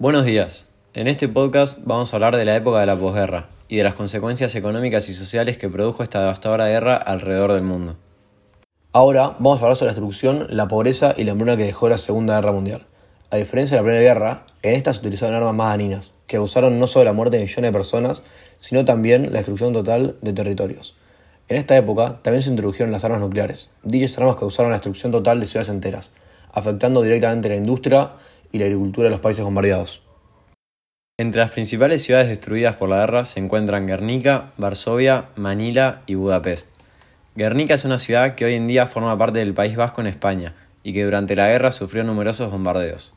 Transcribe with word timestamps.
Buenos 0.00 0.24
días. 0.24 0.72
En 0.94 1.08
este 1.08 1.28
podcast 1.28 1.80
vamos 1.84 2.10
a 2.10 2.16
hablar 2.16 2.34
de 2.34 2.46
la 2.46 2.56
época 2.56 2.80
de 2.80 2.86
la 2.86 2.96
posguerra 2.96 3.50
y 3.68 3.76
de 3.76 3.82
las 3.82 3.94
consecuencias 3.94 4.54
económicas 4.54 5.10
y 5.10 5.12
sociales 5.12 5.58
que 5.58 5.68
produjo 5.68 6.02
esta 6.02 6.20
devastadora 6.20 6.68
guerra 6.68 6.96
alrededor 6.96 7.52
del 7.52 7.64
mundo. 7.64 7.96
Ahora 8.92 9.36
vamos 9.38 9.60
a 9.60 9.64
hablar 9.64 9.76
sobre 9.76 9.90
la 9.90 9.92
destrucción, 9.92 10.46
la 10.48 10.68
pobreza 10.68 11.12
y 11.18 11.24
la 11.24 11.32
hambruna 11.32 11.58
que 11.58 11.64
dejó 11.64 11.90
la 11.90 11.98
Segunda 11.98 12.36
Guerra 12.36 12.52
Mundial. 12.52 12.86
A 13.30 13.36
diferencia 13.36 13.76
de 13.76 13.82
la 13.82 13.84
Primera 13.84 14.02
Guerra, 14.02 14.46
en 14.62 14.74
esta 14.74 14.94
se 14.94 15.00
utilizaron 15.00 15.34
armas 15.34 15.54
más 15.54 15.76
dañinas, 15.76 16.14
que 16.26 16.38
causaron 16.38 16.78
no 16.78 16.86
solo 16.86 17.04
la 17.04 17.12
muerte 17.12 17.36
de 17.36 17.42
millones 17.42 17.68
de 17.68 17.72
personas, 17.72 18.22
sino 18.58 18.86
también 18.86 19.24
la 19.34 19.40
destrucción 19.40 19.74
total 19.74 20.16
de 20.22 20.32
territorios. 20.32 20.96
En 21.48 21.58
esta 21.58 21.76
época 21.76 22.20
también 22.22 22.42
se 22.42 22.48
introdujeron 22.48 22.90
las 22.90 23.04
armas 23.04 23.20
nucleares. 23.20 23.68
Dichas 23.82 24.16
armas 24.16 24.36
causaron 24.36 24.70
la 24.70 24.78
destrucción 24.78 25.12
total 25.12 25.40
de 25.40 25.44
ciudades 25.44 25.68
enteras, 25.68 26.10
afectando 26.54 27.02
directamente 27.02 27.50
la 27.50 27.56
industria 27.56 28.12
y 28.52 28.58
la 28.58 28.64
agricultura 28.64 29.04
de 29.04 29.10
los 29.10 29.20
países 29.20 29.44
bombardeados. 29.44 30.02
Entre 31.18 31.40
las 31.40 31.50
principales 31.50 32.02
ciudades 32.02 32.28
destruidas 32.28 32.76
por 32.76 32.88
la 32.88 33.00
guerra 33.00 33.24
se 33.24 33.40
encuentran 33.40 33.86
Guernica, 33.86 34.52
Varsovia, 34.56 35.28
Manila 35.36 36.02
y 36.06 36.14
Budapest. 36.14 36.68
Guernica 37.36 37.74
es 37.74 37.84
una 37.84 37.98
ciudad 37.98 38.34
que 38.34 38.46
hoy 38.46 38.54
en 38.54 38.66
día 38.66 38.86
forma 38.86 39.16
parte 39.18 39.40
del 39.40 39.52
País 39.52 39.76
Vasco 39.76 40.00
en 40.00 40.06
España 40.06 40.54
y 40.82 40.92
que 40.92 41.04
durante 41.04 41.36
la 41.36 41.48
guerra 41.48 41.72
sufrió 41.72 42.04
numerosos 42.04 42.50
bombardeos. 42.50 43.12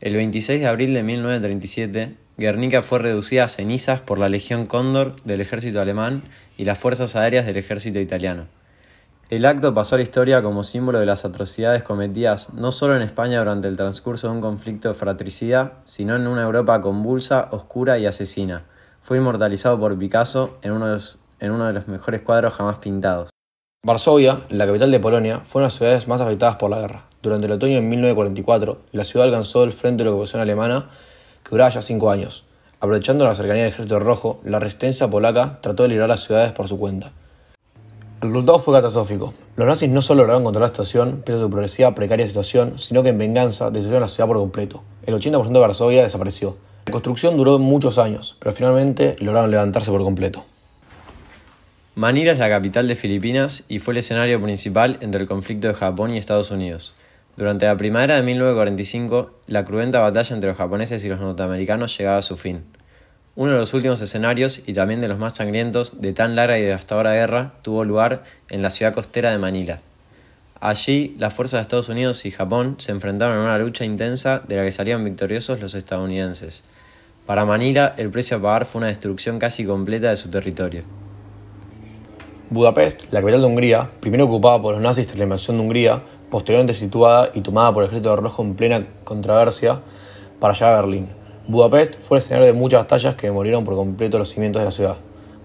El 0.00 0.14
26 0.14 0.60
de 0.60 0.66
abril 0.66 0.92
de 0.92 1.02
1937, 1.02 2.14
Guernica 2.36 2.82
fue 2.82 2.98
reducida 2.98 3.44
a 3.44 3.48
cenizas 3.48 4.02
por 4.02 4.18
la 4.18 4.28
Legión 4.28 4.66
Cóndor 4.66 5.16
del 5.22 5.40
ejército 5.40 5.80
alemán 5.80 6.22
y 6.58 6.66
las 6.66 6.78
fuerzas 6.78 7.16
aéreas 7.16 7.46
del 7.46 7.56
ejército 7.56 7.98
italiano. 7.98 8.48
El 9.28 9.44
acto 9.44 9.74
pasó 9.74 9.96
a 9.96 9.98
la 9.98 10.04
historia 10.04 10.40
como 10.40 10.62
símbolo 10.62 11.00
de 11.00 11.06
las 11.06 11.24
atrocidades 11.24 11.82
cometidas 11.82 12.52
no 12.52 12.70
solo 12.70 12.94
en 12.94 13.02
España 13.02 13.40
durante 13.40 13.66
el 13.66 13.76
transcurso 13.76 14.28
de 14.28 14.34
un 14.34 14.40
conflicto 14.40 14.94
fratricida, 14.94 15.80
sino 15.84 16.14
en 16.14 16.28
una 16.28 16.44
Europa 16.44 16.80
convulsa, 16.80 17.48
oscura 17.50 17.98
y 17.98 18.06
asesina. 18.06 18.66
Fue 19.02 19.18
inmortalizado 19.18 19.80
por 19.80 19.98
Picasso 19.98 20.58
en 20.62 20.70
uno 20.70 20.86
de 20.86 21.72
los, 21.72 21.88
mejores 21.88 22.20
cuadros 22.22 22.54
jamás 22.54 22.78
pintados. 22.78 23.30
Varsovia, 23.82 24.42
la 24.48 24.64
capital 24.64 24.92
de 24.92 25.00
Polonia, 25.00 25.40
fue 25.40 25.58
una 25.58 25.64
de 25.64 25.72
las 25.72 25.78
ciudades 25.78 26.06
más 26.06 26.20
afectadas 26.20 26.54
por 26.54 26.70
la 26.70 26.78
guerra. 26.78 27.06
Durante 27.20 27.46
el 27.46 27.52
otoño 27.52 27.74
de 27.74 27.80
1944, 27.80 28.78
la 28.92 29.02
ciudad 29.02 29.26
alcanzó 29.26 29.64
el 29.64 29.72
frente 29.72 30.04
de 30.04 30.10
la 30.10 30.14
ocupación 30.14 30.40
alemana, 30.40 30.88
que 31.42 31.50
duraba 31.50 31.70
ya 31.70 31.82
cinco 31.82 32.12
años. 32.12 32.44
Aprovechando 32.78 33.24
la 33.24 33.34
cercanía 33.34 33.64
del 33.64 33.72
ejército 33.72 33.98
rojo, 33.98 34.40
la 34.44 34.60
resistencia 34.60 35.08
polaca 35.08 35.58
trató 35.62 35.82
de 35.82 35.88
liberar 35.88 36.10
las 36.10 36.20
ciudades 36.20 36.52
por 36.52 36.68
su 36.68 36.78
cuenta. 36.78 37.10
El 38.26 38.32
resultado 38.32 38.58
fue 38.58 38.74
catastrófico. 38.74 39.34
Los 39.54 39.68
nazis 39.68 39.88
no 39.88 40.02
solo 40.02 40.22
lograron 40.22 40.42
controlar 40.42 40.70
la 40.70 40.74
situación, 40.74 41.22
pese 41.24 41.38
a 41.38 41.42
su 41.42 41.48
progresiva 41.48 41.94
precaria 41.94 42.26
situación, 42.26 42.76
sino 42.76 43.04
que 43.04 43.10
en 43.10 43.18
venganza 43.18 43.70
destruyeron 43.70 44.00
la 44.00 44.08
ciudad 44.08 44.26
por 44.26 44.38
completo. 44.38 44.82
El 45.06 45.14
80% 45.14 45.52
de 45.52 45.60
Varsovia 45.60 46.02
desapareció. 46.02 46.56
La 46.86 46.90
construcción 46.90 47.36
duró 47.36 47.56
muchos 47.60 47.98
años, 47.98 48.36
pero 48.40 48.52
finalmente 48.52 49.14
lograron 49.20 49.52
levantarse 49.52 49.92
por 49.92 50.02
completo. 50.02 50.44
Manila 51.94 52.32
es 52.32 52.38
la 52.38 52.48
capital 52.48 52.88
de 52.88 52.96
Filipinas 52.96 53.64
y 53.68 53.78
fue 53.78 53.92
el 53.94 53.98
escenario 53.98 54.42
principal 54.42 54.98
entre 55.02 55.20
el 55.20 55.28
conflicto 55.28 55.68
de 55.68 55.74
Japón 55.74 56.12
y 56.12 56.18
Estados 56.18 56.50
Unidos. 56.50 56.94
Durante 57.36 57.66
la 57.66 57.76
primavera 57.76 58.16
de 58.16 58.22
1945, 58.22 59.30
la 59.46 59.64
cruenta 59.64 60.00
batalla 60.00 60.34
entre 60.34 60.48
los 60.48 60.58
japoneses 60.58 61.04
y 61.04 61.08
los 61.08 61.20
norteamericanos 61.20 61.96
llegaba 61.96 62.18
a 62.18 62.22
su 62.22 62.36
fin. 62.36 62.64
Uno 63.36 63.52
de 63.52 63.58
los 63.58 63.74
últimos 63.74 64.00
escenarios, 64.00 64.62
y 64.66 64.72
también 64.72 65.00
de 65.00 65.08
los 65.08 65.18
más 65.18 65.36
sangrientos, 65.36 66.00
de 66.00 66.14
tan 66.14 66.36
larga 66.36 66.58
y 66.58 66.62
devastadora 66.62 67.12
guerra, 67.12 67.52
tuvo 67.60 67.84
lugar 67.84 68.24
en 68.48 68.62
la 68.62 68.70
ciudad 68.70 68.94
costera 68.94 69.30
de 69.30 69.36
Manila. 69.36 69.76
Allí, 70.58 71.14
las 71.18 71.34
fuerzas 71.34 71.58
de 71.58 71.62
Estados 71.62 71.90
Unidos 71.90 72.24
y 72.24 72.30
Japón 72.30 72.76
se 72.78 72.92
enfrentaron 72.92 73.36
a 73.36 73.42
una 73.42 73.58
lucha 73.58 73.84
intensa 73.84 74.40
de 74.48 74.56
la 74.56 74.64
que 74.64 74.72
salían 74.72 75.04
victoriosos 75.04 75.60
los 75.60 75.74
estadounidenses. 75.74 76.64
Para 77.26 77.44
Manila, 77.44 77.94
el 77.98 78.08
precio 78.08 78.38
a 78.38 78.40
pagar 78.40 78.64
fue 78.64 78.78
una 78.78 78.88
destrucción 78.88 79.38
casi 79.38 79.66
completa 79.66 80.08
de 80.08 80.16
su 80.16 80.30
territorio. 80.30 80.84
Budapest, 82.48 83.12
la 83.12 83.20
capital 83.20 83.42
de 83.42 83.46
Hungría, 83.48 83.90
primero 84.00 84.24
ocupada 84.24 84.62
por 84.62 84.72
los 84.72 84.82
nazis 84.82 85.08
tras 85.08 85.18
la 85.18 85.24
invasión 85.24 85.58
de 85.58 85.62
Hungría, 85.62 86.00
posteriormente 86.30 86.72
situada 86.72 87.28
y 87.34 87.42
tomada 87.42 87.70
por 87.74 87.82
el 87.82 87.90
ejército 87.90 88.16
rojo 88.16 88.42
en 88.42 88.54
plena 88.54 88.86
controversia 89.04 89.80
para 90.40 90.54
llegar 90.54 90.72
a 90.72 90.80
Berlín. 90.80 91.15
Budapest 91.48 92.00
fue 92.00 92.18
el 92.18 92.22
escenario 92.24 92.46
de 92.46 92.52
muchas 92.52 92.80
batallas 92.80 93.14
que 93.14 93.28
demolieron 93.28 93.62
por 93.62 93.76
completo 93.76 94.18
los 94.18 94.30
cimientos 94.30 94.60
de 94.60 94.64
la 94.64 94.72
ciudad. 94.72 94.96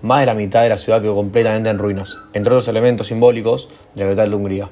Más 0.02 0.22
de 0.22 0.26
la 0.26 0.34
mitad 0.34 0.64
de 0.64 0.70
la 0.70 0.78
ciudad 0.78 1.00
quedó 1.00 1.14
completamente 1.14 1.70
en 1.70 1.78
ruinas, 1.78 2.18
entre 2.34 2.52
otros 2.52 2.68
elementos 2.68 3.06
simbólicos 3.06 3.70
de 3.94 4.02
la 4.02 4.08
capital 4.08 4.32
de 4.32 4.36
Hungría. 4.36 4.70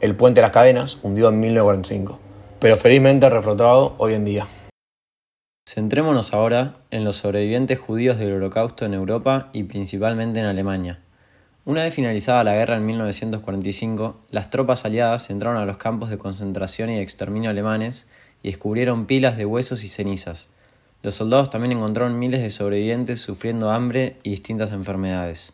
El 0.00 0.16
puente 0.16 0.40
de 0.40 0.42
las 0.42 0.50
cadenas, 0.50 0.98
hundido 1.04 1.28
en 1.28 1.38
1945, 1.38 2.18
pero 2.58 2.76
felizmente 2.76 3.30
reflotado 3.30 3.94
hoy 3.98 4.14
en 4.14 4.24
día. 4.24 4.48
Centrémonos 5.68 6.34
ahora 6.34 6.78
en 6.90 7.04
los 7.04 7.14
sobrevivientes 7.14 7.78
judíos 7.78 8.18
del 8.18 8.32
Holocausto 8.32 8.84
en 8.84 8.94
Europa 8.94 9.50
y 9.52 9.62
principalmente 9.62 10.40
en 10.40 10.46
Alemania. 10.46 10.98
Una 11.66 11.84
vez 11.84 11.94
finalizada 11.94 12.42
la 12.42 12.54
guerra 12.54 12.78
en 12.78 12.86
1945, 12.86 14.16
las 14.30 14.50
tropas 14.50 14.84
aliadas 14.84 15.30
entraron 15.30 15.60
a 15.60 15.66
los 15.66 15.76
campos 15.76 16.10
de 16.10 16.18
concentración 16.18 16.90
y 16.90 16.98
exterminio 16.98 17.50
alemanes 17.50 18.08
y 18.42 18.48
descubrieron 18.48 19.06
pilas 19.06 19.36
de 19.36 19.46
huesos 19.46 19.84
y 19.84 19.88
cenizas. 19.88 20.48
Los 21.02 21.14
soldados 21.14 21.50
también 21.50 21.72
encontraron 21.72 22.18
miles 22.18 22.42
de 22.42 22.50
sobrevivientes 22.50 23.20
sufriendo 23.20 23.70
hambre 23.70 24.16
y 24.22 24.30
distintas 24.30 24.72
enfermedades. 24.72 25.52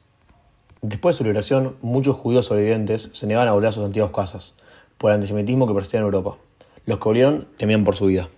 Después 0.81 1.15
de 1.15 1.19
su 1.19 1.25
liberación, 1.25 1.77
muchos 1.83 2.17
judíos 2.17 2.47
sobrevivientes 2.47 3.11
se 3.13 3.27
negaban 3.27 3.49
a 3.49 3.53
volver 3.53 3.69
a 3.69 3.73
sus 3.73 3.85
antiguas 3.85 4.13
casas, 4.15 4.55
por 4.99 5.11
el 5.11 5.17
antisemitismo 5.17 5.67
que 5.67 5.75
persistía 5.75 6.01
en 6.01 6.07
Europa. 6.07 6.37
Los 6.87 6.99
que 6.99 7.05
volvieron 7.05 7.49
temían 7.57 7.85
por 7.85 7.97
su 7.97 8.07
vida. 8.07 8.29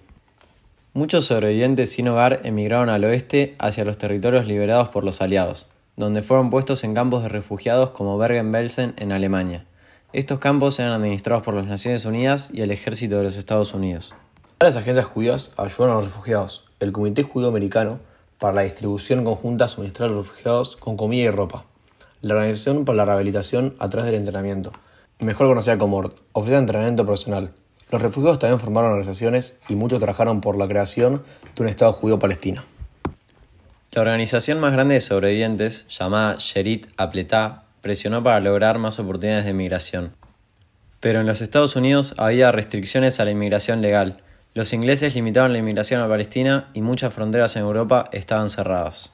Muchos 0.95 1.27
sobrevivientes 1.27 1.93
sin 1.93 2.09
hogar 2.09 2.41
emigraron 2.45 2.89
al 2.89 3.05
oeste 3.05 3.55
hacia 3.59 3.85
los 3.85 3.99
territorios 3.99 4.47
liberados 4.47 4.89
por 4.89 5.05
los 5.05 5.21
aliados, 5.21 5.69
donde 5.97 6.23
fueron 6.23 6.51
puestos 6.51 6.85
en 6.85 6.95
campos 6.95 7.23
de 7.23 7.29
refugiados 7.29 7.91
como 7.91 8.17
Bergen-Belsen 8.17 8.95
en 8.97 9.13
Alemania. 9.13 9.67
Estos 10.13 10.39
campos 10.39 10.79
eran 10.79 10.93
administrados 10.93 11.43
por 11.43 11.55
las 11.55 11.67
Naciones 11.67 12.05
Unidas 12.05 12.51
y 12.53 12.63
el 12.63 12.71
ejército 12.71 13.19
de 13.19 13.25
los 13.25 13.37
Estados 13.37 13.75
Unidos. 13.75 14.15
Varias 14.59 14.77
agencias 14.77 15.05
judías 15.05 15.53
ayudaron 15.59 15.91
a 15.91 15.95
los 15.97 16.05
refugiados. 16.07 16.65
El 16.81 16.91
Comité 16.91 17.23
Judío 17.23 17.49
Americano 17.49 18.01
para 18.39 18.55
la 18.55 18.63
distribución 18.63 19.23
conjunta 19.23 19.69
suministrar 19.69 20.09
a 20.09 20.13
los 20.15 20.29
refugiados 20.29 20.77
con 20.77 20.97
comida 20.97 21.25
y 21.25 21.31
ropa. 21.31 21.67
La 22.23 22.37
Organización 22.37 22.87
para 22.87 22.97
la 22.97 23.05
Rehabilitación 23.05 23.77
a 23.79 23.91
través 23.91 24.07
del 24.07 24.15
entrenamiento, 24.15 24.73
mejor 25.19 25.49
conocida 25.49 25.77
como 25.77 25.99
ORT, 25.99 26.17
ofrece 26.33 26.57
entrenamiento 26.57 27.05
profesional. 27.05 27.51
Los 27.91 28.01
refugiados 28.01 28.39
también 28.39 28.59
formaron 28.59 28.93
organizaciones 28.93 29.61
y 29.69 29.77
muchos 29.77 29.99
trabajaron 29.99 30.41
por 30.41 30.57
la 30.57 30.67
creación 30.67 31.23
de 31.55 31.63
un 31.63 31.69
Estado 31.69 31.93
judío 31.93 32.19
palestino. 32.19 32.63
La 33.93 34.01
organización 34.01 34.59
más 34.59 34.73
grande 34.73 34.95
de 34.95 35.03
sobrevivientes, 35.03 35.87
llamada 35.89 36.37
Sherit 36.39 36.87
Apletá, 36.97 37.65
presionó 37.83 38.23
para 38.23 38.41
lograr 38.41 38.79
más 38.79 38.99
oportunidades 38.99 39.45
de 39.45 39.53
migración. 39.53 40.13
Pero 41.01 41.21
en 41.21 41.27
los 41.27 41.43
Estados 41.43 41.77
Unidos 41.77 42.15
había 42.17 42.53
restricciones 42.53 43.21
a 43.21 43.27
la 43.27 43.33
inmigración 43.33 43.83
legal, 43.83 44.23
los 44.57 44.73
ingleses 44.73 45.15
limitaron 45.15 45.53
la 45.53 45.59
inmigración 45.59 46.01
a 46.01 46.09
Palestina 46.09 46.71
y 46.73 46.81
muchas 46.81 47.13
fronteras 47.13 47.55
en 47.57 47.63
Europa 47.63 48.09
estaban 48.11 48.49
cerradas. 48.49 49.11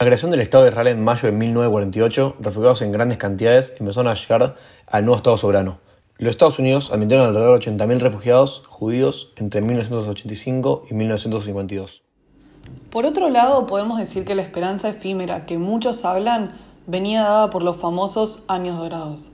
La 0.00 0.06
creación 0.06 0.32
del 0.32 0.40
Estado 0.40 0.64
de 0.64 0.70
Israel 0.70 0.88
en 0.88 1.04
mayo 1.04 1.30
de 1.30 1.30
1948, 1.30 2.34
refugiados 2.40 2.82
en 2.82 2.90
grandes 2.90 3.16
cantidades, 3.16 3.76
empezaron 3.78 4.10
a 4.10 4.14
llegar 4.14 4.56
al 4.88 5.04
nuevo 5.04 5.18
Estado 5.18 5.36
soberano. 5.36 5.78
Los 6.18 6.30
Estados 6.30 6.58
Unidos 6.58 6.90
admitieron 6.90 7.28
alrededor 7.28 7.60
de 7.60 7.70
80.000 7.70 8.00
refugiados 8.00 8.64
judíos 8.66 9.32
entre 9.36 9.60
1985 9.60 10.86
y 10.90 10.94
1952. 10.94 12.02
Por 12.90 13.06
otro 13.06 13.30
lado, 13.30 13.68
podemos 13.68 14.00
decir 14.00 14.24
que 14.24 14.34
la 14.34 14.42
esperanza 14.42 14.88
efímera 14.88 15.46
que 15.46 15.58
muchos 15.58 16.04
hablan 16.04 16.56
venía 16.88 17.22
dada 17.22 17.50
por 17.50 17.62
los 17.62 17.76
famosos 17.76 18.42
años 18.48 18.78
dorados. 18.78 19.30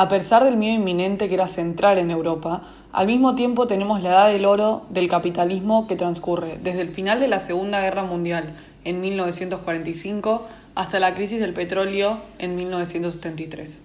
A 0.00 0.06
pesar 0.06 0.44
del 0.44 0.56
miedo 0.56 0.76
inminente 0.76 1.28
que 1.28 1.34
era 1.34 1.48
central 1.48 1.98
en 1.98 2.12
Europa, 2.12 2.62
al 2.92 3.08
mismo 3.08 3.34
tiempo 3.34 3.66
tenemos 3.66 4.00
la 4.00 4.10
edad 4.10 4.28
del 4.28 4.44
oro 4.44 4.86
del 4.90 5.08
capitalismo 5.08 5.88
que 5.88 5.96
transcurre 5.96 6.56
desde 6.62 6.82
el 6.82 6.90
final 6.90 7.18
de 7.18 7.26
la 7.26 7.40
Segunda 7.40 7.80
Guerra 7.80 8.04
Mundial 8.04 8.54
en 8.84 9.00
1945 9.00 10.46
hasta 10.76 11.00
la 11.00 11.16
crisis 11.16 11.40
del 11.40 11.52
petróleo 11.52 12.18
en 12.38 12.54
1973. 12.54 13.80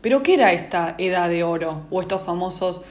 Pero 0.00 0.24
¿qué 0.24 0.34
era 0.34 0.52
esta 0.52 0.96
edad 0.98 1.28
de 1.28 1.44
oro 1.44 1.82
o 1.88 2.00
estos 2.00 2.22
famosos 2.22 2.82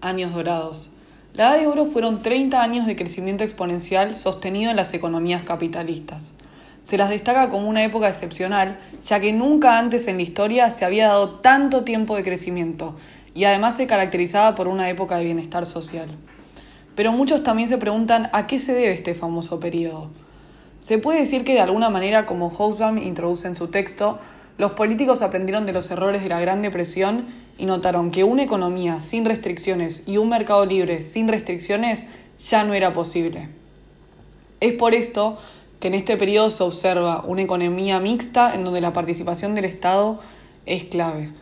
años 0.00 0.32
dorados? 0.32 0.92
La 1.34 1.50
edad 1.50 1.60
de 1.60 1.66
oro 1.66 1.84
fueron 1.84 2.22
30 2.22 2.62
años 2.62 2.86
de 2.86 2.96
crecimiento 2.96 3.44
exponencial 3.44 4.14
sostenido 4.14 4.70
en 4.70 4.78
las 4.78 4.94
economías 4.94 5.42
capitalistas. 5.42 6.32
Se 6.86 6.96
las 6.96 7.10
destaca 7.10 7.48
como 7.48 7.68
una 7.68 7.82
época 7.82 8.08
excepcional, 8.08 8.78
ya 9.04 9.18
que 9.18 9.32
nunca 9.32 9.76
antes 9.76 10.06
en 10.06 10.18
la 10.18 10.22
historia 10.22 10.70
se 10.70 10.84
había 10.84 11.08
dado 11.08 11.40
tanto 11.40 11.82
tiempo 11.82 12.14
de 12.14 12.22
crecimiento 12.22 12.94
y 13.34 13.42
además 13.42 13.76
se 13.76 13.88
caracterizaba 13.88 14.54
por 14.54 14.68
una 14.68 14.88
época 14.88 15.16
de 15.16 15.24
bienestar 15.24 15.66
social. 15.66 16.08
Pero 16.94 17.10
muchos 17.10 17.42
también 17.42 17.68
se 17.68 17.76
preguntan 17.78 18.30
a 18.32 18.46
qué 18.46 18.60
se 18.60 18.72
debe 18.72 18.92
este 18.92 19.16
famoso 19.16 19.58
periodo. 19.58 20.12
Se 20.78 20.98
puede 20.98 21.18
decir 21.18 21.42
que 21.42 21.54
de 21.54 21.60
alguna 21.60 21.90
manera, 21.90 22.24
como 22.24 22.50
Hobsbawm 22.50 22.98
introduce 22.98 23.48
en 23.48 23.56
su 23.56 23.66
texto, 23.66 24.20
los 24.56 24.70
políticos 24.70 25.22
aprendieron 25.22 25.66
de 25.66 25.72
los 25.72 25.90
errores 25.90 26.22
de 26.22 26.28
la 26.28 26.38
Gran 26.38 26.62
Depresión 26.62 27.26
y 27.58 27.66
notaron 27.66 28.12
que 28.12 28.22
una 28.22 28.44
economía 28.44 29.00
sin 29.00 29.24
restricciones 29.24 30.04
y 30.06 30.18
un 30.18 30.28
mercado 30.28 30.64
libre 30.64 31.02
sin 31.02 31.26
restricciones 31.26 32.04
ya 32.38 32.62
no 32.62 32.74
era 32.74 32.92
posible. 32.92 33.48
Es 34.60 34.72
por 34.74 34.94
esto 34.94 35.36
que 35.80 35.88
en 35.88 35.94
este 35.94 36.16
periodo 36.16 36.50
se 36.50 36.62
observa 36.62 37.22
una 37.26 37.42
economía 37.42 38.00
mixta 38.00 38.54
en 38.54 38.64
donde 38.64 38.80
la 38.80 38.92
participación 38.92 39.54
del 39.54 39.66
Estado 39.66 40.18
es 40.64 40.84
clave. 40.84 41.32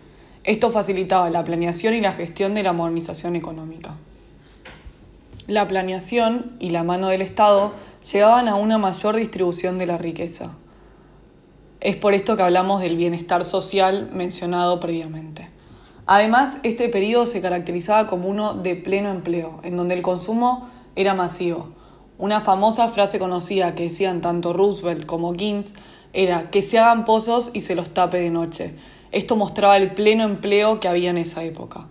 Esto 0.44 0.70
facilitaba 0.70 1.30
la 1.30 1.44
planeación 1.44 1.94
y 1.94 2.00
la 2.00 2.12
gestión 2.12 2.54
de 2.54 2.62
la 2.62 2.72
modernización 2.72 3.36
económica. 3.36 3.94
La 5.46 5.68
planeación 5.68 6.56
y 6.58 6.70
la 6.70 6.84
mano 6.84 7.08
del 7.08 7.22
Estado 7.22 7.72
llevaban 8.12 8.48
a 8.48 8.56
una 8.56 8.78
mayor 8.78 9.16
distribución 9.16 9.78
de 9.78 9.86
la 9.86 9.98
riqueza. 9.98 10.52
Es 11.80 11.96
por 11.96 12.14
esto 12.14 12.36
que 12.36 12.42
hablamos 12.42 12.80
del 12.80 12.96
bienestar 12.96 13.44
social 13.44 14.10
mencionado 14.12 14.80
previamente. 14.80 15.48
Además, 16.06 16.58
este 16.62 16.88
periodo 16.88 17.26
se 17.26 17.40
caracterizaba 17.40 18.06
como 18.06 18.28
uno 18.28 18.54
de 18.54 18.74
pleno 18.74 19.10
empleo, 19.10 19.60
en 19.62 19.76
donde 19.76 19.94
el 19.94 20.02
consumo 20.02 20.68
era 20.96 21.14
masivo. 21.14 21.68
Una 22.16 22.40
famosa 22.40 22.88
frase 22.90 23.18
conocida 23.18 23.74
que 23.74 23.84
decían 23.84 24.20
tanto 24.20 24.52
Roosevelt 24.52 25.04
como 25.04 25.32
Keynes 25.32 25.74
era 26.12 26.48
que 26.50 26.62
se 26.62 26.78
hagan 26.78 27.04
pozos 27.04 27.50
y 27.54 27.62
se 27.62 27.74
los 27.74 27.92
tape 27.92 28.18
de 28.18 28.30
noche. 28.30 28.76
Esto 29.10 29.34
mostraba 29.34 29.76
el 29.76 29.94
pleno 29.94 30.22
empleo 30.22 30.78
que 30.78 30.86
había 30.86 31.10
en 31.10 31.18
esa 31.18 31.42
época. 31.42 31.88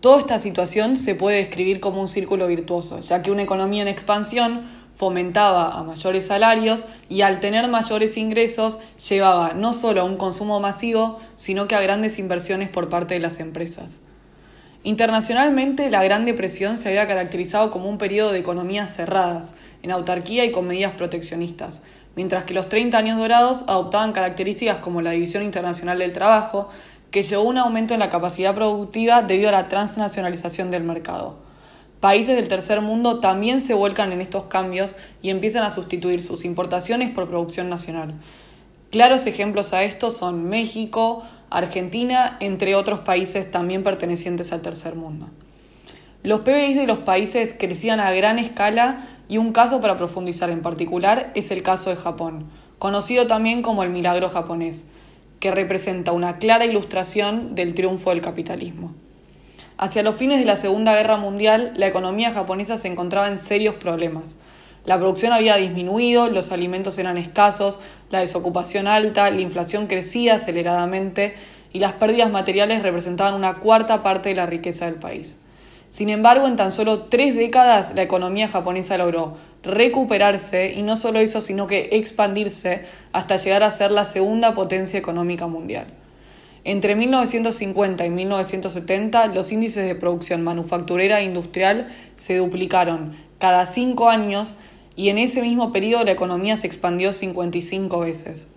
Toda 0.00 0.18
esta 0.18 0.38
situación 0.38 0.98
se 0.98 1.14
puede 1.14 1.38
describir 1.38 1.80
como 1.80 2.02
un 2.02 2.08
círculo 2.08 2.48
virtuoso, 2.48 3.00
ya 3.00 3.22
que 3.22 3.30
una 3.30 3.42
economía 3.42 3.80
en 3.80 3.88
expansión 3.88 4.62
fomentaba 4.92 5.70
a 5.70 5.82
mayores 5.84 6.26
salarios 6.26 6.84
y 7.08 7.22
al 7.22 7.40
tener 7.40 7.66
mayores 7.68 8.18
ingresos 8.18 8.78
llevaba 9.08 9.54
no 9.54 9.72
solo 9.72 10.02
a 10.02 10.04
un 10.04 10.16
consumo 10.16 10.60
masivo, 10.60 11.18
sino 11.36 11.66
que 11.66 11.76
a 11.76 11.80
grandes 11.80 12.18
inversiones 12.18 12.68
por 12.68 12.90
parte 12.90 13.14
de 13.14 13.20
las 13.20 13.40
empresas. 13.40 14.02
Internacionalmente, 14.84 15.90
la 15.90 16.02
Gran 16.02 16.24
Depresión 16.24 16.76
se 16.76 16.88
había 16.88 17.06
caracterizado 17.06 17.70
como 17.70 17.88
un 17.88 17.98
periodo 17.98 18.32
de 18.32 18.40
economías 18.40 18.92
cerradas, 18.92 19.54
en 19.82 19.92
autarquía 19.92 20.44
y 20.44 20.50
con 20.50 20.66
medidas 20.66 20.92
proteccionistas, 20.92 21.82
mientras 22.16 22.44
que 22.44 22.54
los 22.54 22.68
30 22.68 22.98
años 22.98 23.18
dorados 23.18 23.64
adoptaban 23.68 24.12
características 24.12 24.78
como 24.78 25.00
la 25.00 25.12
división 25.12 25.44
internacional 25.44 26.00
del 26.00 26.12
trabajo, 26.12 26.68
que 27.12 27.22
llevó 27.22 27.42
a 27.42 27.46
un 27.46 27.58
aumento 27.58 27.94
en 27.94 28.00
la 28.00 28.10
capacidad 28.10 28.56
productiva 28.56 29.22
debido 29.22 29.50
a 29.50 29.52
la 29.52 29.68
transnacionalización 29.68 30.72
del 30.72 30.82
mercado. 30.82 31.36
Países 32.00 32.34
del 32.34 32.48
tercer 32.48 32.80
mundo 32.80 33.20
también 33.20 33.60
se 33.60 33.74
vuelcan 33.74 34.10
en 34.10 34.20
estos 34.20 34.44
cambios 34.44 34.96
y 35.22 35.30
empiezan 35.30 35.62
a 35.62 35.70
sustituir 35.70 36.20
sus 36.20 36.44
importaciones 36.44 37.10
por 37.10 37.28
producción 37.28 37.68
nacional. 37.68 38.14
Claros 38.90 39.26
ejemplos 39.26 39.72
a 39.72 39.84
esto 39.84 40.10
son 40.10 40.48
México, 40.48 41.22
Argentina, 41.56 42.36
entre 42.40 42.74
otros 42.74 43.00
países 43.00 43.50
también 43.50 43.82
pertenecientes 43.82 44.52
al 44.52 44.62
tercer 44.62 44.94
mundo. 44.94 45.28
Los 46.22 46.40
PBI 46.40 46.74
de 46.74 46.86
los 46.86 46.98
países 46.98 47.54
crecían 47.58 47.98
a 47.98 48.12
gran 48.12 48.38
escala 48.38 49.06
y 49.28 49.38
un 49.38 49.52
caso 49.52 49.80
para 49.80 49.96
profundizar 49.96 50.50
en 50.50 50.62
particular 50.62 51.32
es 51.34 51.50
el 51.50 51.62
caso 51.62 51.90
de 51.90 51.96
Japón, 51.96 52.48
conocido 52.78 53.26
también 53.26 53.62
como 53.62 53.82
el 53.82 53.90
milagro 53.90 54.28
japonés, 54.28 54.86
que 55.40 55.50
representa 55.50 56.12
una 56.12 56.38
clara 56.38 56.64
ilustración 56.64 57.54
del 57.54 57.74
triunfo 57.74 58.10
del 58.10 58.20
capitalismo. 58.20 58.94
Hacia 59.78 60.04
los 60.04 60.14
fines 60.14 60.38
de 60.38 60.44
la 60.44 60.54
Segunda 60.54 60.94
Guerra 60.94 61.16
Mundial, 61.16 61.72
la 61.74 61.88
economía 61.88 62.32
japonesa 62.32 62.78
se 62.78 62.86
encontraba 62.86 63.26
en 63.26 63.38
serios 63.38 63.74
problemas. 63.74 64.36
La 64.84 64.98
producción 64.98 65.32
había 65.32 65.56
disminuido, 65.56 66.28
los 66.28 66.50
alimentos 66.50 66.98
eran 66.98 67.16
escasos, 67.16 67.78
la 68.10 68.20
desocupación 68.20 68.88
alta, 68.88 69.30
la 69.30 69.40
inflación 69.40 69.86
crecía 69.86 70.34
aceleradamente 70.34 71.34
y 71.72 71.78
las 71.78 71.92
pérdidas 71.92 72.30
materiales 72.30 72.82
representaban 72.82 73.34
una 73.34 73.58
cuarta 73.58 74.02
parte 74.02 74.30
de 74.30 74.34
la 74.34 74.46
riqueza 74.46 74.86
del 74.86 74.96
país. 74.96 75.38
Sin 75.88 76.10
embargo, 76.10 76.48
en 76.48 76.56
tan 76.56 76.72
solo 76.72 77.04
tres 77.04 77.36
décadas 77.36 77.94
la 77.94 78.02
economía 78.02 78.48
japonesa 78.48 78.96
logró 78.96 79.36
recuperarse 79.62 80.72
y 80.72 80.82
no 80.82 80.96
solo 80.96 81.20
eso, 81.20 81.40
sino 81.40 81.66
que 81.66 81.90
expandirse 81.92 82.84
hasta 83.12 83.36
llegar 83.36 83.62
a 83.62 83.70
ser 83.70 83.92
la 83.92 84.04
segunda 84.04 84.54
potencia 84.54 84.98
económica 84.98 85.46
mundial. 85.46 85.86
Entre 86.64 86.94
1950 86.94 88.06
y 88.06 88.10
1970, 88.10 89.26
los 89.28 89.52
índices 89.52 89.86
de 89.86 89.94
producción 89.94 90.42
manufacturera 90.42 91.20
e 91.20 91.24
industrial 91.24 91.88
se 92.16 92.36
duplicaron 92.36 93.14
cada 93.38 93.66
cinco 93.66 94.08
años 94.08 94.54
y 94.96 95.08
en 95.08 95.18
ese 95.18 95.42
mismo 95.42 95.72
periodo 95.72 96.04
la 96.04 96.12
economía 96.12 96.56
se 96.56 96.66
expandió 96.66 97.12
55 97.12 98.00
veces. 98.00 98.48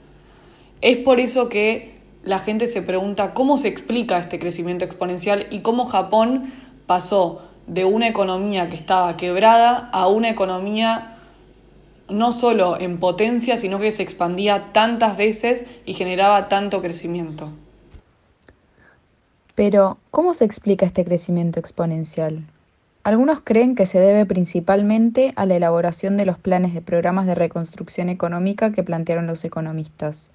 Es 0.82 0.98
por 0.98 1.20
eso 1.20 1.50
que 1.50 1.96
la 2.24 2.40
gente 2.40 2.68
se 2.68 2.82
pregunta 2.82 3.34
cómo 3.34 3.58
se 3.58 3.68
explica 3.68 4.18
este 4.18 4.40
crecimiento 4.40 4.84
exponencial 4.84 5.48
y 5.52 5.60
cómo 5.60 5.86
Japón 5.86 6.52
pasó 6.88 7.42
de 7.68 7.86
una 7.86 8.08
economía 8.08 8.70
que 8.70 8.76
estaba 8.76 9.16
quebrada 9.18 9.90
a 9.92 10.08
una 10.08 10.30
economía 10.30 11.18
no 12.10 12.32
solo 12.32 12.80
en 12.80 13.00
potencia, 13.00 13.58
sino 13.58 13.80
que 13.80 13.92
se 13.92 14.04
expandía 14.04 14.72
tantas 14.72 15.18
veces 15.18 15.66
y 15.86 15.94
generaba 15.94 16.50
tanto 16.50 16.82
crecimiento. 16.82 17.50
Pero, 19.56 19.98
¿cómo 20.12 20.34
se 20.34 20.46
explica 20.46 20.86
este 20.86 21.06
crecimiento 21.06 21.60
exponencial? 21.60 22.46
Algunos 23.06 23.42
creen 23.44 23.76
que 23.76 23.86
se 23.86 24.00
debe 24.00 24.26
principalmente 24.26 25.32
a 25.36 25.46
la 25.46 25.56
elaboración 25.56 26.18
de 26.18 26.26
los 26.26 26.40
planes 26.40 26.74
de 26.74 26.82
programas 26.82 27.28
de 27.28 27.36
reconstrucción 27.36 28.10
económica 28.10 28.72
que 28.72 28.82
plantearon 28.82 29.28
los 29.28 29.46
economistas. 29.46 30.32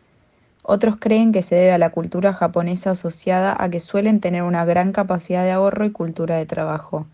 Otros 0.62 0.94
creen 0.96 1.32
que 1.32 1.42
se 1.42 1.56
debe 1.56 1.72
a 1.72 1.78
la 1.78 1.90
cultura 1.90 2.32
japonesa 2.32 2.92
asociada 2.92 3.56
a 3.58 3.68
que 3.70 3.80
suelen 3.80 4.20
tener 4.20 4.44
una 4.44 4.64
gran 4.64 4.92
capacidad 4.92 5.42
de 5.42 5.50
ahorro 5.50 5.84
y 5.84 5.90
cultura 5.90 6.36
de 6.36 6.46
trabajo. 6.46 7.08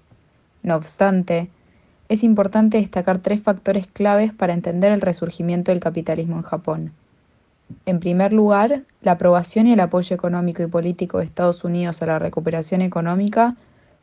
No 0.63 0.77
obstante, 0.77 1.49
es 2.11 2.23
importante 2.23 2.77
destacar 2.77 3.21
tres 3.21 3.41
factores 3.41 3.87
claves 3.87 4.35
para 4.35 4.53
entender 4.53 4.93
el 4.93 5.01
resurgimiento 5.01 5.73
del 5.73 5.81
capitalismo 5.81 6.37
en 6.37 6.43
Japón. 6.43 6.93
En 7.87 7.99
primer 7.99 8.35
lugar, 8.35 8.83
la 9.01 9.13
aprobación 9.13 9.67
y 9.69 9.73
el 9.73 9.81
apoyo 9.81 10.15
económico 10.15 10.63
y 10.63 10.67
político 10.67 11.17
de 11.17 11.25
Estados 11.25 11.65
Unidos 11.65 12.03
a 12.03 12.07
la 12.07 12.19
recuperación 12.19 12.83
económica 12.83 13.57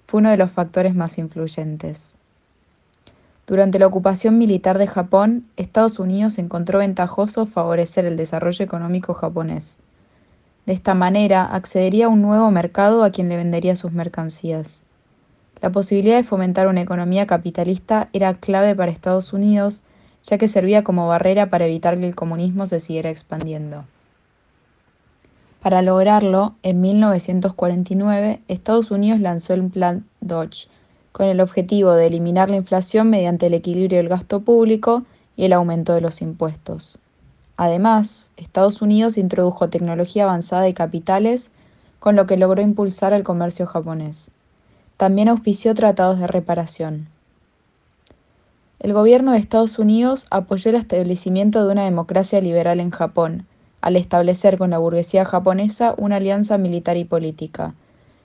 fue 0.05 0.19
uno 0.19 0.29
de 0.29 0.38
los 0.38 0.51
factores 0.51 0.95
más 0.95 1.17
influyentes. 1.17 2.15
Durante 3.47 3.79
la 3.79 3.88
ocupación 3.88 4.38
militar 4.38 4.77
de 4.77 4.88
Japón, 4.88 5.45
Estados 5.57 6.00
Unidos 6.00 6.38
encontró 6.38 6.79
ventajoso 6.79 7.45
favorecer 7.45 8.05
el 8.05 8.15
desarrollo 8.15 8.63
económico 8.63 9.13
japonés. 9.13 9.77
De 10.65 10.73
esta 10.73 10.94
manera, 10.94 11.45
accedería 11.45 12.05
a 12.05 12.09
un 12.09 12.21
nuevo 12.21 12.50
mercado 12.51 13.03
a 13.03 13.09
quien 13.09 13.27
le 13.27 13.38
vendería 13.38 13.75
sus 13.75 13.91
mercancías. 13.91 14.81
La 15.61 15.71
posibilidad 15.71 16.17
de 16.17 16.23
fomentar 16.23 16.67
una 16.67 16.81
economía 16.81 17.27
capitalista 17.27 18.09
era 18.13 18.33
clave 18.33 18.75
para 18.75 18.91
Estados 18.91 19.33
Unidos 19.33 19.83
ya 20.25 20.38
que 20.38 20.47
servía 20.47 20.83
como 20.83 21.07
barrera 21.07 21.49
para 21.49 21.66
evitar 21.66 21.97
que 21.99 22.07
el 22.07 22.16
comunismo 22.16 22.66
se 22.66 22.80
siguiera 22.80 23.09
expandiendo. 23.09 23.85
Para 25.63 25.81
lograrlo, 25.81 26.55
en 26.61 26.81
1949, 26.81 28.41
Estados 28.49 28.91
Unidos 28.91 29.21
lanzó 29.21 29.53
el 29.53 29.69
Plan 29.69 30.05
Dodge, 30.19 30.67
con 31.13 31.27
el 31.27 31.39
objetivo 31.39 31.93
de 31.93 32.07
eliminar 32.07 32.49
la 32.49 32.57
inflación 32.57 33.09
mediante 33.09 33.45
el 33.47 33.53
equilibrio 33.53 33.99
del 33.99 34.09
gasto 34.09 34.41
público 34.41 35.03
y 35.37 35.45
el 35.45 35.53
aumento 35.53 35.93
de 35.93 36.01
los 36.01 36.21
impuestos. 36.21 36.99
Además, 37.55 38.29
Estados 38.35 38.81
Unidos 38.81 39.17
introdujo 39.17 39.69
tecnología 39.69 40.25
avanzada 40.25 40.67
y 40.67 40.73
capitales, 40.73 41.49
con 41.99 42.17
lo 42.17 42.27
que 42.27 42.35
logró 42.35 42.61
impulsar 42.61 43.13
el 43.13 43.23
comercio 43.23 43.65
japonés. 43.65 44.31
También 44.97 45.29
auspició 45.29 45.73
tratados 45.73 46.19
de 46.19 46.27
reparación. 46.27 47.07
El 48.79 48.91
gobierno 48.91 49.31
de 49.31 49.37
Estados 49.37 49.79
Unidos 49.79 50.25
apoyó 50.29 50.71
el 50.71 50.75
establecimiento 50.75 51.65
de 51.65 51.71
una 51.71 51.85
democracia 51.85 52.41
liberal 52.41 52.81
en 52.81 52.89
Japón, 52.89 53.47
al 53.83 53.97
establecer 53.97 54.57
con 54.57 54.69
la 54.69 54.78
burguesía 54.78 55.25
japonesa 55.25 55.94
una 55.97 56.16
alianza 56.16 56.57
militar 56.57 56.95
y 56.95 57.04
política. 57.04 57.73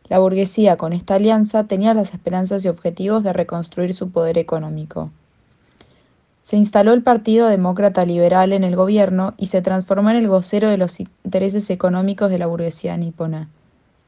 La 0.08 0.20
burguesía 0.20 0.76
con 0.76 0.92
esta 0.92 1.16
alianza 1.16 1.64
tenía 1.64 1.94
las 1.94 2.14
esperanzas 2.14 2.64
y 2.64 2.68
objetivos 2.68 3.24
de 3.24 3.32
reconstruir 3.32 3.92
su 3.92 4.10
poder 4.10 4.38
económico. 4.38 5.10
Se 6.44 6.56
instaló 6.56 6.92
el 6.92 7.02
Partido 7.02 7.48
Demócrata 7.48 8.04
Liberal 8.04 8.52
en 8.52 8.62
el 8.62 8.76
gobierno 8.76 9.34
y 9.36 9.48
se 9.48 9.60
transformó 9.60 10.10
en 10.10 10.16
el 10.16 10.28
vocero 10.28 10.68
de 10.68 10.78
los 10.78 11.00
intereses 11.00 11.68
económicos 11.70 12.30
de 12.30 12.38
la 12.38 12.46
burguesía 12.46 12.96
nipona. 12.96 13.48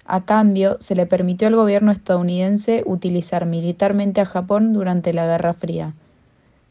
A 0.06 0.20
cambio, 0.20 0.76
se 0.78 0.94
le 0.94 1.04
permitió 1.04 1.48
al 1.48 1.56
gobierno 1.56 1.90
estadounidense 1.90 2.84
utilizar 2.86 3.44
militarmente 3.44 4.20
a 4.20 4.24
Japón 4.24 4.72
durante 4.72 5.12
la 5.12 5.26
Guerra 5.26 5.54
Fría. 5.54 5.94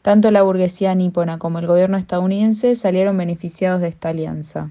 Tanto 0.02 0.30
la 0.30 0.42
burguesía 0.42 0.94
nipona 0.94 1.38
como 1.38 1.58
el 1.58 1.66
gobierno 1.66 1.98
estadounidense 1.98 2.74
salieron 2.74 3.16
beneficiados 3.16 3.80
de 3.80 3.88
esta 3.88 4.08
alianza. 4.08 4.70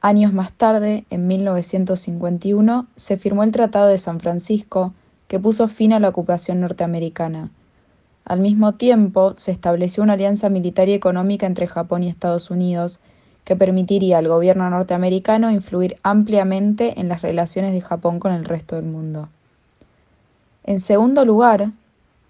Años 0.00 0.32
más 0.32 0.52
tarde, 0.52 1.04
en 1.10 1.26
1951, 1.26 2.86
se 2.96 3.16
firmó 3.16 3.42
el 3.44 3.52
Tratado 3.52 3.88
de 3.88 3.98
San 3.98 4.20
Francisco, 4.20 4.92
que 5.28 5.40
puso 5.40 5.68
fin 5.68 5.92
a 5.92 6.00
la 6.00 6.08
ocupación 6.08 6.60
norteamericana. 6.60 7.50
Al 8.24 8.40
mismo 8.40 8.74
tiempo, 8.74 9.34
se 9.36 9.50
estableció 9.50 10.02
una 10.02 10.12
alianza 10.14 10.48
militar 10.48 10.88
y 10.88 10.92
económica 10.92 11.46
entre 11.46 11.66
Japón 11.66 12.02
y 12.02 12.08
Estados 12.08 12.50
Unidos, 12.50 13.00
que 13.44 13.56
permitiría 13.56 14.18
al 14.18 14.28
gobierno 14.28 14.68
norteamericano 14.70 15.50
influir 15.50 15.96
ampliamente 16.02 17.00
en 17.00 17.08
las 17.08 17.22
relaciones 17.22 17.72
de 17.72 17.80
Japón 17.80 18.20
con 18.20 18.32
el 18.32 18.44
resto 18.44 18.76
del 18.76 18.86
mundo. 18.86 19.28
En 20.64 20.78
segundo 20.80 21.24
lugar, 21.24 21.70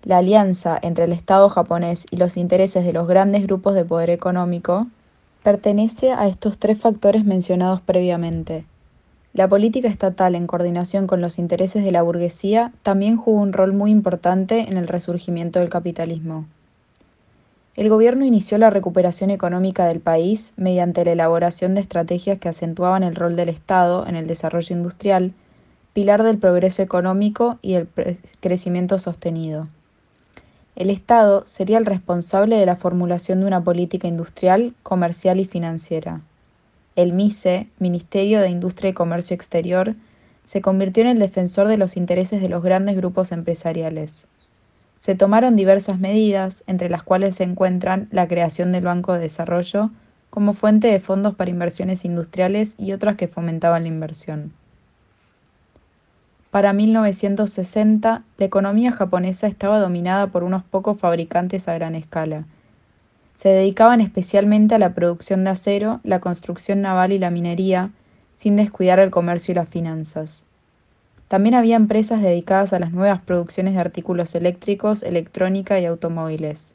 la 0.04 0.18
alianza 0.18 0.78
entre 0.82 1.04
el 1.04 1.12
Estado 1.12 1.48
japonés 1.48 2.06
y 2.10 2.16
los 2.16 2.36
intereses 2.36 2.84
de 2.84 2.92
los 2.92 3.06
grandes 3.06 3.44
grupos 3.44 3.74
de 3.74 3.84
poder 3.84 4.10
económico, 4.10 4.86
pertenece 5.42 6.12
a 6.12 6.26
estos 6.26 6.58
tres 6.58 6.78
factores 6.78 7.24
mencionados 7.24 7.80
previamente. 7.80 8.64
La 9.32 9.48
política 9.48 9.88
estatal 9.88 10.34
en 10.34 10.46
coordinación 10.46 11.06
con 11.06 11.20
los 11.20 11.38
intereses 11.38 11.84
de 11.84 11.92
la 11.92 12.02
burguesía 12.02 12.72
también 12.82 13.16
jugó 13.16 13.40
un 13.40 13.52
rol 13.52 13.72
muy 13.72 13.90
importante 13.90 14.60
en 14.68 14.76
el 14.76 14.88
resurgimiento 14.88 15.58
del 15.58 15.70
capitalismo. 15.70 16.46
El 17.74 17.88
gobierno 17.88 18.26
inició 18.26 18.58
la 18.58 18.68
recuperación 18.68 19.30
económica 19.30 19.86
del 19.86 20.00
país 20.00 20.52
mediante 20.58 21.04
la 21.06 21.12
elaboración 21.12 21.74
de 21.74 21.80
estrategias 21.80 22.38
que 22.38 22.50
acentuaban 22.50 23.02
el 23.02 23.14
rol 23.14 23.34
del 23.34 23.48
Estado 23.48 24.06
en 24.06 24.16
el 24.16 24.26
desarrollo 24.26 24.76
industrial, 24.76 25.32
pilar 25.94 26.22
del 26.22 26.36
progreso 26.36 26.82
económico 26.82 27.58
y 27.62 27.74
el 27.74 27.88
crecimiento 28.40 28.98
sostenido. 28.98 29.68
El 30.74 30.88
Estado 30.88 31.42
sería 31.46 31.76
el 31.76 31.84
responsable 31.84 32.56
de 32.56 32.64
la 32.64 32.76
formulación 32.76 33.40
de 33.40 33.46
una 33.46 33.62
política 33.62 34.08
industrial, 34.08 34.74
comercial 34.82 35.38
y 35.38 35.44
financiera. 35.44 36.22
El 36.96 37.12
MICE, 37.12 37.68
Ministerio 37.78 38.40
de 38.40 38.48
Industria 38.48 38.90
y 38.90 38.94
Comercio 38.94 39.34
Exterior, 39.34 39.94
se 40.46 40.62
convirtió 40.62 41.02
en 41.02 41.10
el 41.10 41.18
defensor 41.18 41.68
de 41.68 41.76
los 41.76 41.96
intereses 41.96 42.40
de 42.40 42.48
los 42.48 42.62
grandes 42.62 42.96
grupos 42.96 43.32
empresariales. 43.32 44.26
Se 44.98 45.14
tomaron 45.14 45.56
diversas 45.56 45.98
medidas, 45.98 46.64
entre 46.66 46.88
las 46.88 47.02
cuales 47.02 47.36
se 47.36 47.44
encuentran 47.44 48.08
la 48.10 48.26
creación 48.26 48.72
del 48.72 48.84
Banco 48.84 49.12
de 49.12 49.20
Desarrollo 49.20 49.90
como 50.30 50.54
fuente 50.54 50.88
de 50.88 51.00
fondos 51.00 51.34
para 51.34 51.50
inversiones 51.50 52.06
industriales 52.06 52.76
y 52.78 52.92
otras 52.92 53.16
que 53.16 53.28
fomentaban 53.28 53.82
la 53.82 53.88
inversión. 53.88 54.54
Para 56.52 56.74
1960, 56.74 58.24
la 58.36 58.44
economía 58.44 58.92
japonesa 58.92 59.46
estaba 59.46 59.80
dominada 59.80 60.26
por 60.26 60.44
unos 60.44 60.62
pocos 60.62 60.98
fabricantes 60.98 61.66
a 61.66 61.72
gran 61.72 61.94
escala. 61.94 62.44
Se 63.36 63.48
dedicaban 63.48 64.02
especialmente 64.02 64.74
a 64.74 64.78
la 64.78 64.92
producción 64.92 65.44
de 65.44 65.50
acero, 65.50 66.00
la 66.04 66.20
construcción 66.20 66.82
naval 66.82 67.12
y 67.12 67.18
la 67.18 67.30
minería, 67.30 67.88
sin 68.36 68.56
descuidar 68.56 68.98
el 69.00 69.10
comercio 69.10 69.52
y 69.52 69.54
las 69.54 69.70
finanzas. 69.70 70.42
También 71.28 71.54
había 71.54 71.76
empresas 71.76 72.20
dedicadas 72.20 72.74
a 72.74 72.80
las 72.80 72.92
nuevas 72.92 73.22
producciones 73.22 73.72
de 73.72 73.80
artículos 73.80 74.34
eléctricos, 74.34 75.02
electrónica 75.02 75.80
y 75.80 75.86
automóviles. 75.86 76.74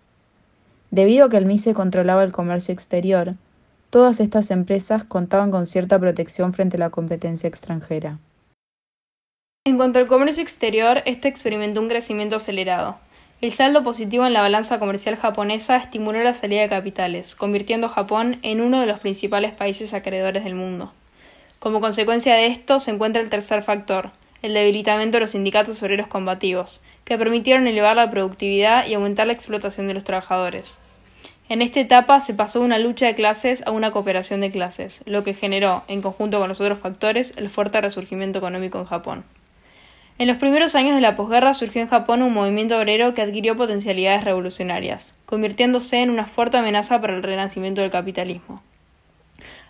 Debido 0.90 1.28
a 1.28 1.30
que 1.30 1.38
el 1.38 1.46
MICE 1.46 1.76
controlaba 1.76 2.24
el 2.24 2.32
comercio 2.32 2.74
exterior, 2.74 3.36
todas 3.92 4.22
estas 4.22 4.50
empresas 4.50 5.04
contaban 5.04 5.52
con 5.52 5.68
cierta 5.68 6.00
protección 6.00 6.56
frente 6.56 6.78
a 6.78 6.80
la 6.80 6.90
competencia 6.90 7.48
extranjera. 7.48 8.18
En 9.68 9.76
cuanto 9.76 10.00
al 10.00 10.08
comercio 10.08 10.42
exterior, 10.42 11.04
este 11.04 11.28
experimentó 11.28 11.82
un 11.82 11.90
crecimiento 11.90 12.38
acelerado. 12.38 12.98
El 13.42 13.52
saldo 13.52 13.84
positivo 13.84 14.26
en 14.26 14.32
la 14.32 14.40
balanza 14.40 14.80
comercial 14.80 15.18
japonesa 15.18 15.76
estimuló 15.76 16.24
la 16.24 16.32
salida 16.32 16.62
de 16.62 16.70
capitales, 16.70 17.36
convirtiendo 17.36 17.88
a 17.88 17.90
Japón 17.90 18.40
en 18.44 18.62
uno 18.62 18.80
de 18.80 18.88
los 18.88 19.02
principales 19.02 19.52
países 19.52 19.94
acreedores 19.94 20.46
del 20.46 20.56
mundo. 20.56 20.94
Como 21.60 21.82
consecuencia 21.82 22.36
de 22.36 22.46
esto 22.46 22.80
se 22.80 22.92
encuentra 22.92 23.22
el 23.22 23.30
tercer 23.30 23.62
factor, 23.62 24.12
el 24.42 24.54
debilitamiento 24.54 25.18
de 25.18 25.20
los 25.24 25.32
sindicatos 25.32 25.84
obreros 25.84 26.08
combativos, 26.08 26.80
que 27.04 27.18
permitieron 27.18 27.68
elevar 27.68 27.98
la 27.98 28.10
productividad 28.10 28.88
y 28.88 28.94
aumentar 28.94 29.28
la 29.28 29.34
explotación 29.34 29.90
de 29.90 29.96
los 29.96 30.06
trabajadores. 30.06 30.80
En 31.50 31.62
esta 31.62 31.82
etapa 31.82 32.22
se 32.22 32.34
pasó 32.34 32.60
de 32.60 32.66
una 32.66 32.80
lucha 32.80 33.08
de 33.08 33.16
clases 33.16 33.68
a 33.68 33.72
una 33.72 33.92
cooperación 33.92 34.40
de 34.40 34.50
clases, 34.50 35.04
lo 35.06 35.26
que 35.26 35.34
generó, 35.34 35.84
en 35.90 36.02
conjunto 36.02 36.40
con 36.40 36.48
los 36.48 36.62
otros 36.62 36.80
factores, 36.80 37.34
el 37.36 37.50
fuerte 37.50 37.82
resurgimiento 37.82 38.40
económico 38.40 38.80
en 38.80 38.86
Japón. 38.86 39.26
En 40.20 40.28
los 40.28 40.38
primeros 40.38 40.74
años 40.74 40.96
de 40.96 41.02
la 41.02 41.16
posguerra 41.16 41.54
surgió 41.54 41.80
en 41.80 41.88
Japón 41.88 42.24
un 42.24 42.34
movimiento 42.34 42.76
obrero 42.76 43.14
que 43.14 43.22
adquirió 43.22 43.56
potencialidades 43.56 44.24
revolucionarias, 44.24 45.16
convirtiéndose 45.28 45.98
en 45.98 46.10
una 46.10 46.26
fuerte 46.26 46.58
amenaza 46.58 47.00
para 47.00 47.16
el 47.16 47.22
renacimiento 47.22 47.82
del 47.82 47.92
capitalismo. 47.92 48.64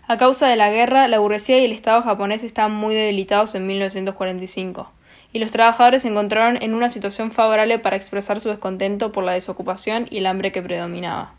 A 0.06 0.16
causa 0.16 0.48
de 0.48 0.56
la 0.56 0.70
guerra, 0.70 1.06
la 1.06 1.18
burguesía 1.18 1.58
y 1.58 1.66
el 1.66 1.72
Estado 1.72 2.00
japonés 2.00 2.44
estaban 2.44 2.72
muy 2.72 2.94
debilitados 2.94 3.54
en 3.54 3.66
1945, 3.66 4.90
y 5.34 5.38
los 5.38 5.50
trabajadores 5.50 6.00
se 6.00 6.08
encontraron 6.08 6.56
en 6.62 6.72
una 6.72 6.88
situación 6.88 7.30
favorable 7.30 7.78
para 7.78 7.96
expresar 7.96 8.40
su 8.40 8.48
descontento 8.48 9.12
por 9.12 9.24
la 9.24 9.32
desocupación 9.32 10.06
y 10.10 10.16
el 10.16 10.26
hambre 10.26 10.50
que 10.50 10.62
predominaba. 10.62 11.34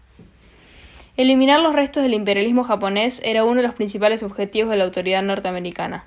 Eliminar 1.18 1.62
los 1.62 1.74
restos 1.74 2.04
del 2.04 2.13
imperialismo 2.13 2.63
japonés 2.63 3.22
era 3.25 3.44
uno 3.44 3.62
de 3.62 3.68
los 3.68 3.75
principales 3.75 4.22
objetivos 4.22 4.70
de 4.70 4.78
la 4.78 4.84
autoridad 4.84 5.24
norteamericana. 5.24 6.06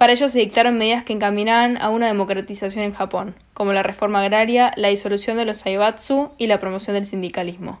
Para 0.00 0.14
ello 0.14 0.30
se 0.30 0.38
dictaron 0.38 0.78
medidas 0.78 1.04
que 1.04 1.12
encaminaban 1.12 1.76
a 1.76 1.90
una 1.90 2.06
democratización 2.06 2.86
en 2.86 2.94
Japón, 2.94 3.34
como 3.52 3.74
la 3.74 3.82
reforma 3.82 4.22
agraria, 4.22 4.72
la 4.76 4.88
disolución 4.88 5.36
de 5.36 5.44
los 5.44 5.58
saibatsu 5.58 6.30
y 6.38 6.46
la 6.46 6.58
promoción 6.58 6.94
del 6.94 7.04
sindicalismo. 7.04 7.80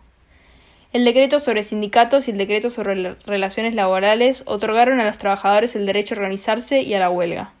El 0.92 1.06
decreto 1.06 1.38
sobre 1.38 1.62
sindicatos 1.62 2.28
y 2.28 2.32
el 2.32 2.36
decreto 2.36 2.68
sobre 2.68 3.14
relaciones 3.24 3.72
laborales 3.72 4.42
otorgaron 4.46 5.00
a 5.00 5.06
los 5.06 5.16
trabajadores 5.16 5.74
el 5.76 5.86
derecho 5.86 6.14
a 6.14 6.18
organizarse 6.18 6.82
y 6.82 6.92
a 6.92 7.00
la 7.00 7.08
huelga. 7.08 7.52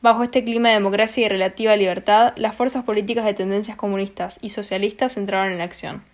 Bajo 0.00 0.22
este 0.22 0.44
clima 0.44 0.68
de 0.68 0.74
democracia 0.74 1.26
y 1.26 1.28
relativa 1.28 1.74
libertad, 1.74 2.34
las 2.36 2.54
fuerzas 2.54 2.84
políticas 2.84 3.24
de 3.24 3.34
tendencias 3.34 3.76
comunistas 3.76 4.38
y 4.40 4.50
socialistas 4.50 5.16
entraron 5.16 5.52
en 5.52 5.60
acción. 5.60 6.04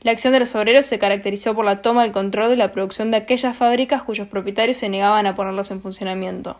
La 0.00 0.12
acción 0.12 0.32
de 0.32 0.40
los 0.40 0.54
obreros 0.54 0.86
se 0.86 0.98
caracterizó 0.98 1.54
por 1.54 1.66
la 1.66 1.82
toma 1.82 2.04
del 2.04 2.12
control 2.12 2.48
de 2.48 2.56
la 2.56 2.72
producción 2.72 3.10
de 3.10 3.18
aquellas 3.18 3.58
fábricas 3.58 4.04
cuyos 4.04 4.26
propietarios 4.26 4.78
se 4.78 4.88
negaban 4.88 5.26
a 5.26 5.34
ponerlas 5.34 5.70
en 5.70 5.82
funcionamiento. 5.82 6.56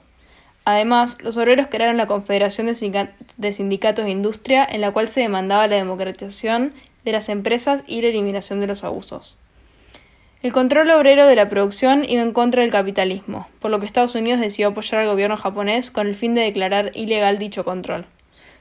Además, 0.70 1.18
los 1.20 1.36
obreros 1.36 1.66
crearon 1.68 1.96
la 1.96 2.06
Confederación 2.06 2.68
de 2.68 3.52
Sindicatos 3.52 4.04
de 4.04 4.10
Industria, 4.10 4.64
en 4.64 4.80
la 4.80 4.92
cual 4.92 5.08
se 5.08 5.20
demandaba 5.20 5.66
la 5.66 5.74
democratización 5.74 6.72
de 7.04 7.10
las 7.10 7.28
empresas 7.28 7.82
y 7.88 8.00
la 8.02 8.08
eliminación 8.08 8.60
de 8.60 8.68
los 8.68 8.84
abusos. 8.84 9.36
El 10.42 10.52
control 10.52 10.88
obrero 10.92 11.26
de 11.26 11.34
la 11.34 11.48
producción 11.48 12.04
iba 12.04 12.22
en 12.22 12.32
contra 12.32 12.62
del 12.62 12.70
capitalismo, 12.70 13.48
por 13.58 13.72
lo 13.72 13.80
que 13.80 13.86
Estados 13.86 14.14
Unidos 14.14 14.38
decidió 14.38 14.68
apoyar 14.68 15.00
al 15.00 15.08
gobierno 15.08 15.36
japonés 15.36 15.90
con 15.90 16.06
el 16.06 16.14
fin 16.14 16.36
de 16.36 16.42
declarar 16.42 16.92
ilegal 16.94 17.40
dicho 17.40 17.64
control. 17.64 18.06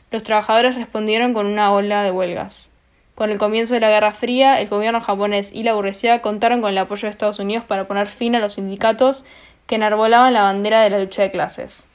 Los 0.10 0.24
trabajadores 0.24 0.76
respondieron 0.76 1.36
con 1.36 1.46
una 1.46 1.72
ola 1.72 2.02
de 2.02 2.10
huelgas. 2.10 2.72
Con 3.14 3.30
el 3.30 3.38
comienzo 3.38 3.76
de 3.76 3.82
la 3.82 3.92
Guerra 3.92 4.14
Fría, 4.14 4.60
el 4.60 4.68
gobierno 4.68 5.00
japonés 5.00 5.52
y 5.54 5.62
la 5.62 5.74
burguesía 5.74 6.24
contaron 6.24 6.62
con 6.62 6.72
el 6.72 6.78
apoyo 6.80 7.06
de 7.06 7.12
Estados 7.12 7.38
Unidos 7.38 7.66
para 7.66 7.88
poner 7.88 8.08
fin 8.08 8.36
a 8.36 8.40
los 8.40 8.56
sindicatos 8.56 9.26
que 9.68 9.76
enarbolaban 9.76 10.34
la 10.34 10.42
bandera 10.42 10.82
de 10.82 10.90
la 10.90 10.98
lucha 10.98 11.22
de 11.22 11.30
clases. 11.30 11.89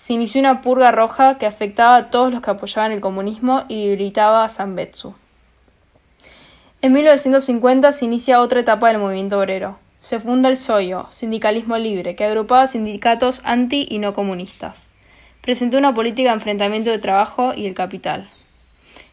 Se 0.00 0.14
inició 0.14 0.40
una 0.40 0.62
purga 0.62 0.92
roja 0.92 1.36
que 1.36 1.44
afectaba 1.44 1.94
a 1.94 2.10
todos 2.10 2.32
los 2.32 2.40
que 2.40 2.50
apoyaban 2.50 2.90
el 2.90 3.02
comunismo 3.02 3.64
y 3.68 3.84
debilitaba 3.84 4.44
a 4.44 4.48
Zambetsu. 4.48 5.14
En 6.80 6.94
1950 6.94 7.92
se 7.92 8.06
inicia 8.06 8.40
otra 8.40 8.60
etapa 8.60 8.88
del 8.88 8.96
movimiento 8.96 9.38
obrero. 9.38 9.78
Se 10.00 10.18
funda 10.18 10.48
el 10.48 10.56
SOYO, 10.56 11.08
Sindicalismo 11.10 11.76
Libre, 11.76 12.16
que 12.16 12.24
agrupaba 12.24 12.66
sindicatos 12.66 13.42
anti 13.44 13.86
y 13.90 13.98
no 13.98 14.14
comunistas. 14.14 14.88
Presentó 15.42 15.76
una 15.76 15.94
política 15.94 16.30
de 16.30 16.36
enfrentamiento 16.36 16.88
de 16.88 16.98
trabajo 16.98 17.52
y 17.54 17.66
el 17.66 17.74
capital. 17.74 18.30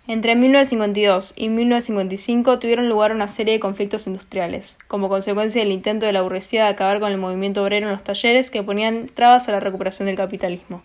Entre 0.10 0.36
1952 0.36 1.34
y 1.36 1.50
1955 1.50 2.60
tuvieron 2.60 2.88
lugar 2.88 3.12
una 3.12 3.28
serie 3.28 3.56
de 3.56 3.60
conflictos 3.60 4.08
industriales, 4.08 4.78
como 4.88 5.10
consecuencia 5.10 5.62
del 5.62 5.74
intento 5.74 6.06
de 6.06 6.14
la 6.14 6.22
burguesía 6.22 6.64
de 6.64 6.70
acabar 6.70 7.02
con 7.02 7.12
el 7.12 7.18
movimiento 7.18 7.62
obrero 7.62 7.88
en 7.88 7.92
los 7.92 8.06
talleres 8.06 8.50
que 8.50 8.64
ponían 8.64 9.10
trabas 9.14 9.50
a 9.50 9.52
la 9.52 9.60
recuperación 9.60 10.06
del 10.06 10.16
capitalismo. 10.16 10.82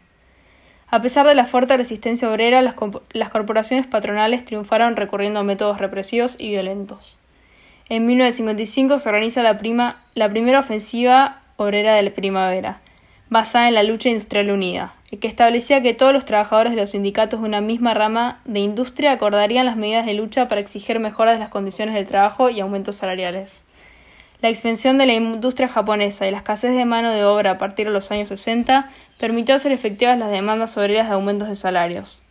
A 0.89 1.01
pesar 1.03 1.25
de 1.25 1.37
la 1.37 1.47
fuerte 1.47 1.77
resistencia 1.77 2.29
obrera, 2.29 2.63
las, 2.63 3.31
corporaciones 3.31 3.87
patronales 3.87 4.45
triunfaron 4.45 4.97
recurriendo 4.97 5.39
a 5.39 5.45
métodos 5.45 5.79
represivos 5.79 6.35
y 6.41 6.49
violentos. 6.49 7.17
En 7.89 8.07
1955 8.07 8.99
se 8.99 9.09
organiza 9.09 9.45
la, 9.45 9.97
la 10.15 10.29
primera 10.31 10.59
ofensiva 10.59 11.43
obrera 11.57 11.95
de 11.95 12.03
la 12.03 12.11
primavera, 12.11 12.81
basada 13.31 13.69
en 13.69 13.75
la 13.75 13.85
lucha 13.85 14.09
industrial 14.09 14.51
unida, 14.51 14.95
que 15.19 15.29
establecía 15.29 15.83
que 15.83 15.93
todos 15.93 16.13
los 16.13 16.25
trabajadores 16.25 16.75
de 16.75 16.81
los 16.81 16.91
sindicatos 16.91 17.41
de 17.41 17.47
una 17.47 17.61
misma 17.61 17.93
rama 17.93 18.41
de 18.45 18.61
industria 18.61 19.13
acordarían 19.13 19.67
las 19.67 19.77
medidas 19.77 20.07
de 20.07 20.15
lucha 20.15 20.49
para 20.49 20.61
exigir 20.61 21.01
mejoras 21.01 21.35
de 21.35 21.41
las 21.41 21.51
condiciones 21.51 21.95
de 21.95 22.05
trabajo 22.05 22.49
y 22.49 22.61
aumentos 22.61 22.97
salariales. 22.97 23.65
La 24.41 24.49
expansión 24.49 24.99
de 24.99 25.07
la 25.07 25.13
industria 25.13 25.69
japonesa 25.69 26.27
y 26.27 26.31
la 26.31 26.39
escasez 26.39 26.75
de 26.75 26.85
mano 26.85 27.13
de 27.13 27.25
obra 27.25 27.53
a 27.53 27.59
partir 27.59 27.87
de 27.87 27.93
los 27.93 28.11
años 28.11 28.29
60 28.29 28.91
permitió 29.21 29.55
hacer 29.55 29.71
efectivas 29.71 30.19
las 30.19 30.31
demandas 30.31 30.77
obreras 30.77 31.09
de 31.09 31.15
aumentos 31.15 31.49
de 31.49 31.57
salarios. 31.57 32.23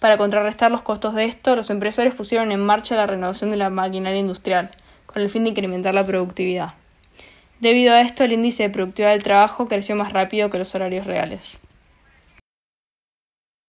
Para 0.00 0.16
contrarrestar 0.16 0.72
los 0.72 0.82
costos 0.82 1.14
de 1.14 1.26
esto, 1.26 1.54
los 1.54 1.68
empresarios 1.68 2.14
pusieron 2.14 2.50
en 2.52 2.60
marcha 2.60 2.96
la 2.96 3.06
renovación 3.06 3.50
de 3.50 3.58
la 3.58 3.70
maquinaria 3.70 4.18
industrial, 4.18 4.70
con 5.06 5.20
el 5.20 5.28
fin 5.28 5.44
de 5.44 5.50
incrementar 5.50 5.94
la 5.94 6.06
productividad. 6.06 6.74
Debido 7.60 7.92
a 7.92 8.00
esto, 8.00 8.24
el 8.24 8.32
índice 8.32 8.62
de 8.62 8.70
productividad 8.70 9.10
del 9.10 9.22
trabajo 9.22 9.68
creció 9.68 9.94
más 9.94 10.14
rápido 10.14 10.50
que 10.50 10.58
los 10.58 10.70
salarios 10.70 11.06
reales. 11.06 11.60